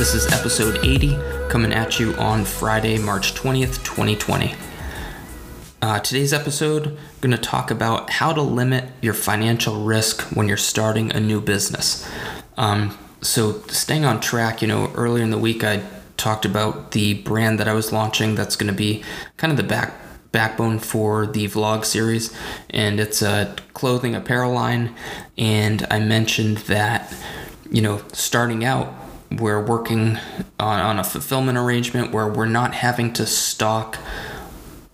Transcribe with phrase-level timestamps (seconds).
[0.00, 1.16] This is episode 80,
[1.48, 4.54] coming at you on Friday, March 20th, 2020.
[5.80, 10.48] Uh, today's episode, I'm going to talk about how to limit your financial risk when
[10.48, 12.10] you're starting a new business.
[12.56, 15.84] Um, so, staying on track, you know, earlier in the week I
[16.16, 19.04] talked about the brand that I was launching that's going to be
[19.36, 19.94] kind of the back
[20.32, 22.36] backbone for the vlog series,
[22.70, 24.96] and it's a clothing apparel line.
[25.38, 27.14] And I mentioned that,
[27.70, 28.92] you know, starting out,
[29.30, 30.18] we're working
[30.58, 33.98] on, on a fulfillment arrangement where we're not having to stock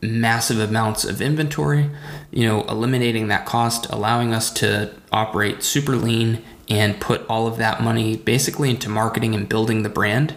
[0.03, 1.91] massive amounts of inventory,
[2.31, 7.57] you know, eliminating that cost, allowing us to operate super lean and put all of
[7.57, 10.35] that money basically into marketing and building the brand.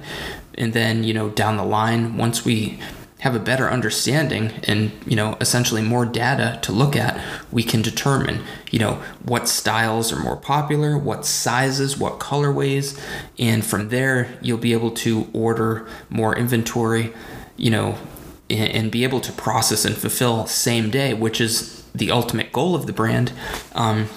[0.56, 2.80] And then, you know, down the line, once we
[3.20, 7.20] have a better understanding and you know essentially more data to look at
[7.52, 13.00] we can determine you know what styles are more popular what sizes what colorways
[13.38, 17.12] and from there you'll be able to order more inventory
[17.58, 17.98] you know
[18.50, 22.76] and, and be able to process and fulfill same day which is the ultimate goal
[22.76, 23.32] of the brand.
[23.74, 24.08] Um,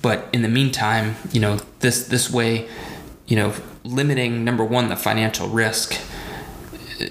[0.00, 2.68] but in the meantime you know this this way
[3.26, 6.00] you know limiting number one the financial risk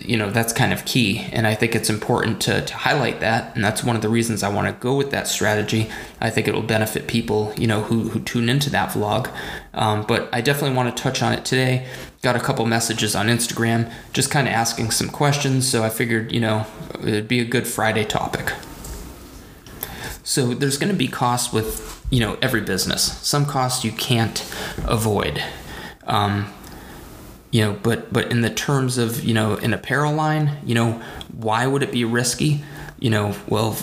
[0.01, 1.19] you know that's kind of key.
[1.31, 3.55] And i think it's important to, to highlight that.
[3.55, 5.89] And that's one of the reasons i want to go with that strategy.
[6.19, 9.31] I think it will benefit people you know who, who tune into that vlog.
[9.73, 11.87] Um, but i definitely want to touch on it today.
[12.21, 15.69] Got a couple messages on instagram just kind of asking some questions.
[15.69, 16.65] So i figured you know
[16.99, 18.53] it'd be a good friday topic.
[20.23, 23.17] So there's going to be costs with you know every business.
[23.27, 24.41] Some costs you can't
[24.85, 25.41] avoid.
[26.05, 26.53] Um,
[27.51, 31.01] you know but but in the terms of you know an apparel line you know
[31.35, 32.63] why would it be risky?
[32.99, 33.77] You know well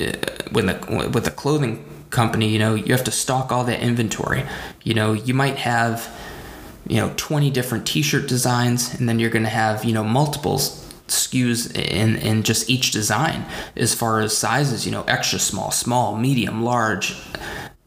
[0.00, 0.12] uh,
[0.52, 4.44] with a with a clothing company you know you have to stock all that inventory.
[4.82, 6.08] You know you might have
[6.86, 10.80] you know 20 different t-shirt designs and then you're going to have you know multiples
[11.08, 13.44] SKUs in in just each design
[13.76, 17.16] as far as sizes you know extra small small medium large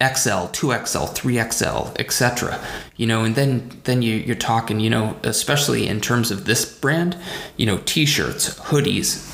[0.04, 2.60] XL, 2XL, 3XL, etc.
[2.98, 6.66] You know, and then then you you're talking, you know, especially in terms of this
[6.66, 7.18] brand,
[7.58, 9.30] you know, t-shirts, hoodies,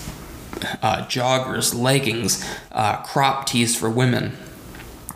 [0.82, 4.38] uh, joggers, leggings, uh, crop tees for women,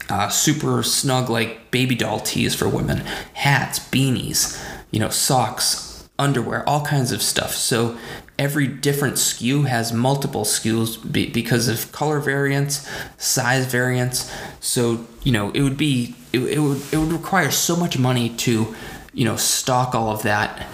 [0.10, 3.00] uh, super snug like baby doll tees for women,
[3.34, 7.52] hats, beanies, you know, socks, underwear, all kinds of stuff.
[7.52, 7.98] So
[8.44, 12.88] every different SKU has multiple SKUs because of color variants,
[13.18, 14.30] size variants.
[14.60, 18.30] So you know it would be it, it would it would require so much money
[18.46, 18.76] to
[19.14, 20.68] you know stock all of that.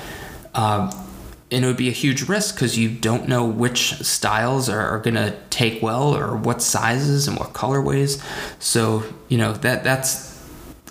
[0.56, 0.90] Um,
[1.52, 5.00] and it would be a huge risk because you don't know which styles are, are
[5.00, 8.24] going to take well or what sizes and what colorways.
[8.60, 10.29] So, you know, that that's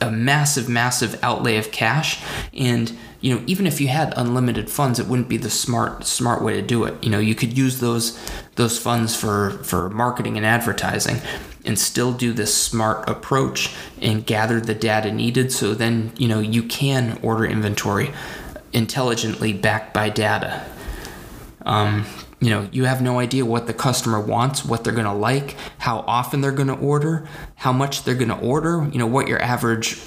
[0.01, 2.23] a massive, massive outlay of cash.
[2.53, 6.43] And you know, even if you had unlimited funds, it wouldn't be the smart smart
[6.43, 7.03] way to do it.
[7.03, 8.19] You know, you could use those
[8.55, 11.21] those funds for for marketing and advertising
[11.65, 16.41] and still do this smart approach and gather the data needed so then, you know,
[16.41, 18.11] you can order inventory
[18.73, 20.65] intelligently backed by data.
[21.67, 22.07] Um,
[22.41, 25.57] you know, you have no idea what the customer wants, what they're going to like,
[25.79, 29.27] how often they're going to order, how much they're going to order, you know, what
[29.27, 30.01] your average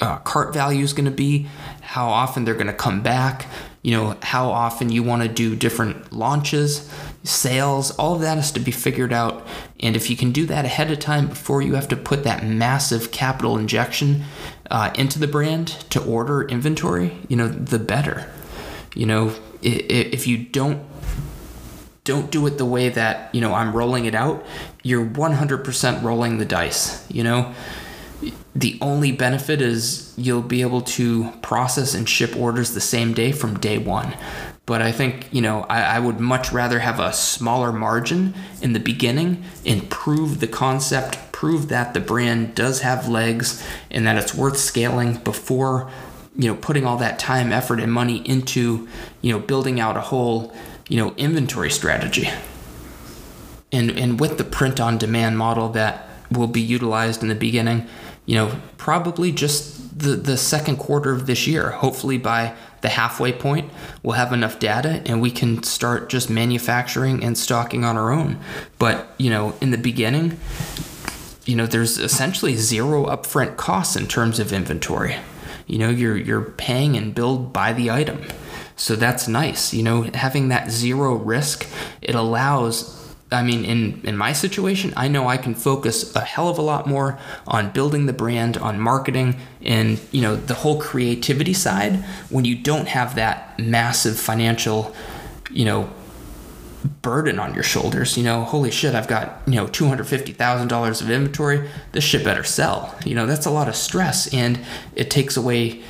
[0.00, 1.46] uh, cart value is going to be,
[1.80, 3.46] how often they're going to come back,
[3.82, 8.50] you know, how often you want to do different launches, sales, all of that has
[8.52, 9.46] to be figured out.
[9.78, 12.44] And if you can do that ahead of time before you have to put that
[12.44, 14.24] massive capital injection
[14.70, 18.28] uh, into the brand to order inventory, you know, the better.
[18.94, 20.84] You know, if you don't
[22.08, 24.42] don't do it the way that you know I'm rolling it out,
[24.82, 27.06] you're 100% rolling the dice.
[27.12, 27.54] You know,
[28.54, 33.30] the only benefit is you'll be able to process and ship orders the same day
[33.30, 34.16] from day one.
[34.64, 38.74] But I think, you know, I, I, would much rather have a smaller margin in
[38.74, 44.16] the beginning and prove the concept, prove that the brand does have legs and that
[44.16, 45.90] it's worth scaling before,
[46.36, 48.86] you know, putting all that time, effort, and money into,
[49.22, 50.54] you know, building out a whole,
[50.88, 52.28] you know, inventory strategy.
[53.70, 57.86] And, and with the print on demand model that will be utilized in the beginning,
[58.26, 61.70] you know, probably just the, the second quarter of this year.
[61.70, 63.70] Hopefully, by the halfway point,
[64.02, 68.38] we'll have enough data and we can start just manufacturing and stocking on our own.
[68.78, 70.38] But, you know, in the beginning,
[71.44, 75.16] you know, there's essentially zero upfront costs in terms of inventory.
[75.66, 78.22] You know, you're you're paying and billed by the item.
[78.78, 79.74] So that's nice.
[79.74, 81.66] You know, having that zero risk,
[82.00, 82.98] it allows
[83.30, 86.62] I mean, in, in my situation, I know I can focus a hell of a
[86.62, 91.96] lot more on building the brand, on marketing, and you know the whole creativity side
[92.30, 94.94] when you don't have that massive financial,
[95.50, 95.90] you know,
[97.02, 98.16] burden on your shoulders.
[98.16, 101.68] You know, holy shit, I've got you know two hundred fifty thousand dollars of inventory.
[101.92, 102.96] This shit better sell.
[103.04, 104.58] You know, that's a lot of stress, and
[104.94, 105.82] it takes away,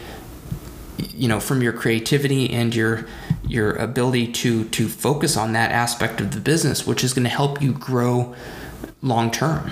[0.99, 3.07] you know, from your creativity and your
[3.47, 7.31] your ability to to focus on that aspect of the business, which is going to
[7.31, 8.35] help you grow
[9.03, 9.71] long term.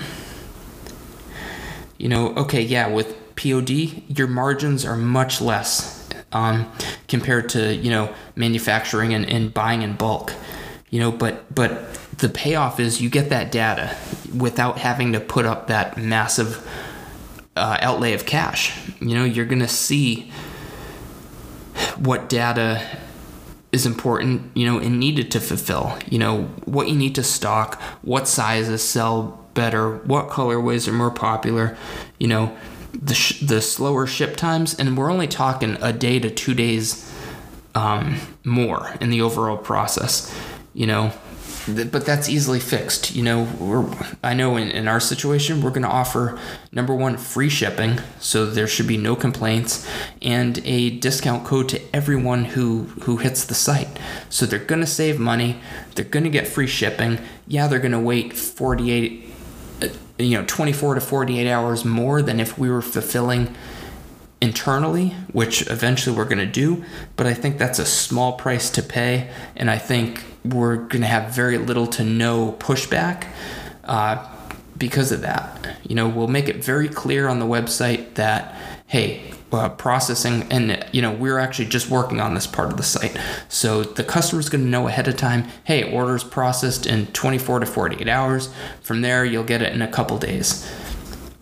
[1.97, 3.69] You know, okay, yeah, with POD,
[4.17, 6.71] your margins are much less um,
[7.07, 10.33] compared to you know manufacturing and, and buying in bulk.
[10.89, 13.95] You know, but but the payoff is you get that data
[14.35, 16.65] without having to put up that massive
[17.55, 18.77] uh, outlay of cash.
[18.99, 20.31] You know, you're gonna see
[21.99, 22.81] what data
[23.71, 25.97] is important, you know, and needed to fulfill.
[26.09, 31.11] You know, what you need to stock, what sizes sell better, what colorways are more
[31.11, 31.77] popular,
[32.19, 32.55] you know,
[32.93, 34.73] the, sh- the slower ship times.
[34.73, 37.11] And we're only talking a day to two days
[37.75, 40.33] um, more in the overall process,
[40.73, 41.11] you know
[41.67, 43.13] but that's easily fixed.
[43.13, 46.39] You know, I know in, in our situation, we're going to offer
[46.71, 49.87] number one, free shipping, so there should be no complaints,
[50.21, 53.99] and a discount code to everyone who, who hits the site.
[54.29, 55.59] So they're going to save money,
[55.95, 57.19] they're going to get free shipping.
[57.47, 59.33] Yeah, they're going to wait 48,
[59.81, 59.87] uh,
[60.17, 63.55] you know, 24 to 48 hours more than if we were fulfilling
[64.41, 66.83] internally, which eventually we're going to do,
[67.15, 71.07] but I think that's a small price to pay, and I think we're going to
[71.07, 73.27] have very little to no pushback
[73.83, 74.27] uh,
[74.77, 75.77] because of that.
[75.83, 78.55] You know, we'll make it very clear on the website that,
[78.85, 82.83] hey, uh, processing, and you know, we're actually just working on this part of the
[82.83, 83.17] site.
[83.49, 87.65] So the customer's going to know ahead of time, hey, orders processed in 24 to
[87.65, 88.53] 48 hours.
[88.81, 90.69] From there, you'll get it in a couple days.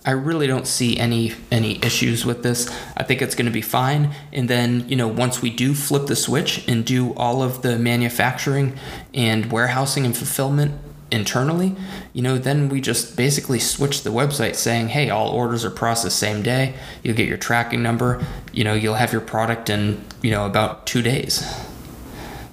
[0.06, 2.70] I really don't see any any issues with this.
[2.96, 4.14] I think it's going to be fine.
[4.32, 7.80] And then you know once we do flip the switch and do all of the
[7.80, 8.78] manufacturing
[9.14, 10.80] and warehousing and fulfillment
[11.12, 11.76] internally,
[12.14, 16.20] you know then we just basically switch the website saying, hey, all orders are processed
[16.20, 16.76] same day.
[17.02, 18.24] You'll get your tracking number.
[18.54, 21.44] You know you'll have your product in you know about two days.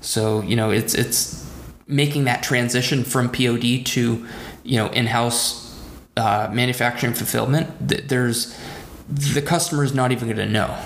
[0.01, 1.43] So you know it's it's
[1.87, 4.27] making that transition from POD to
[4.65, 5.62] you know in-house
[6.17, 8.59] uh, manufacturing fulfillment, th- there's
[9.09, 10.79] the customer is not even going to know.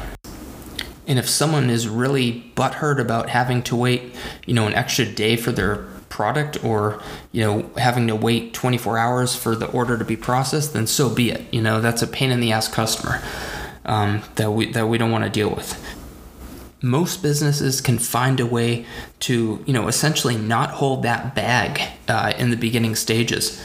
[1.06, 4.14] And if someone is really butthurt about having to wait,
[4.44, 7.00] you know, an extra day for their product or,
[7.30, 11.08] you know, having to wait 24 hours for the order to be processed, then so
[11.08, 11.42] be it.
[11.52, 13.22] You know, that's a pain in the ass customer
[13.84, 15.80] um, that we that we don't want to deal with.
[16.82, 18.84] Most businesses can find a way
[19.20, 23.62] to, you know, essentially not hold that bag uh, in the beginning stages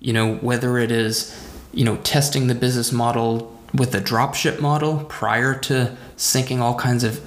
[0.00, 1.34] you know, whether it is,
[1.72, 7.04] you know, testing the business model with a dropship model prior to sinking all kinds
[7.04, 7.20] of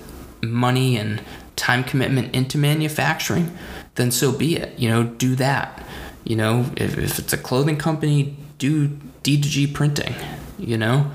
[0.44, 1.21] money and
[1.56, 3.56] time commitment into manufacturing,
[3.95, 4.77] then so be it.
[4.80, 5.83] You know, do that.
[6.24, 8.89] You know, if, if it's a clothing company, do
[9.24, 10.16] DTG printing,
[10.57, 11.11] you know,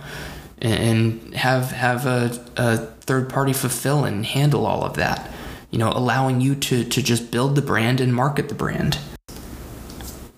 [0.61, 5.31] and have have a, a third party fulfill and handle all of that.
[5.71, 8.99] You know, allowing you to to just build the brand and market the brand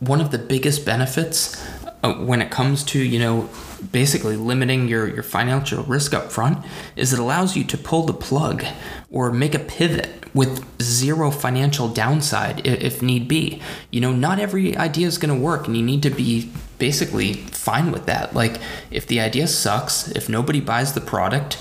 [0.01, 1.65] one of the biggest benefits
[2.03, 3.49] uh, when it comes to you know
[3.93, 6.65] basically limiting your, your financial risk up front
[6.97, 8.65] is it allows you to pull the plug
[9.11, 13.61] or make a pivot with zero financial downside if need be.
[13.91, 17.35] You know not every idea is going to work and you need to be basically
[17.35, 18.35] fine with that.
[18.35, 18.61] Like
[18.91, 21.59] if the idea sucks if nobody buys the product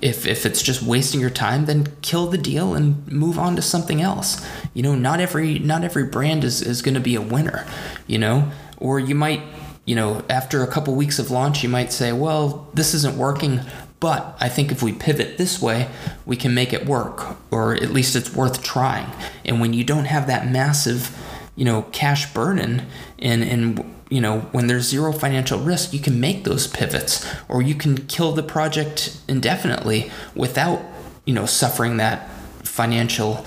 [0.00, 3.62] if if it's just wasting your time then kill the deal and move on to
[3.62, 7.20] something else you know not every not every brand is is going to be a
[7.20, 7.66] winner
[8.06, 9.42] you know or you might
[9.84, 13.60] you know after a couple weeks of launch you might say well this isn't working
[14.00, 15.88] but I think if we pivot this way,
[16.24, 19.10] we can make it work, or at least it's worth trying.
[19.44, 21.16] And when you don't have that massive,
[21.56, 22.86] you know, cash burden
[23.18, 27.60] and, and you know, when there's zero financial risk, you can make those pivots or
[27.60, 30.80] you can kill the project indefinitely without,
[31.24, 32.30] you know, suffering that
[32.62, 33.44] financial,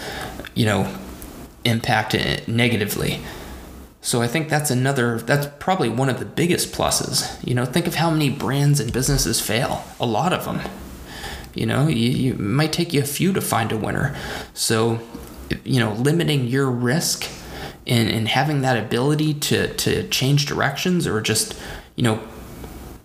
[0.53, 0.95] you know,
[1.65, 2.15] impact
[2.47, 3.21] negatively.
[4.01, 7.37] So I think that's another that's probably one of the biggest pluses.
[7.47, 9.83] You know, think of how many brands and businesses fail.
[9.99, 10.61] A lot of them.
[11.53, 14.15] You know, you, you might take you a few to find a winner.
[14.53, 14.99] So,
[15.63, 17.29] you know, limiting your risk
[17.91, 21.59] and, and having that ability to, to change directions or just,
[21.97, 22.23] you know,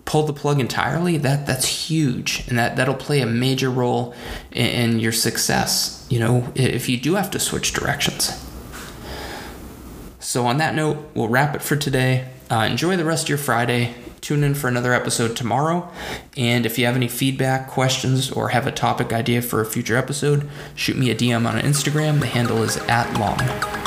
[0.05, 2.45] pull the plug entirely, that that's huge.
[2.47, 4.15] And that, that'll play a major role
[4.53, 8.43] in, in your success, you know, if you do have to switch directions.
[10.21, 12.29] So, on that note, we'll wrap it for today.
[12.49, 13.95] Uh, enjoy the rest of your Friday.
[14.21, 15.91] Tune in for another episode tomorrow.
[16.37, 19.97] And if you have any feedback, questions, or have a topic idea for a future
[19.97, 22.21] episode, shoot me a DM on Instagram.
[22.21, 23.86] The handle is at long.